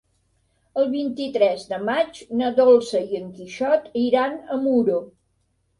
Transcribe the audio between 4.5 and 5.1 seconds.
a Muro.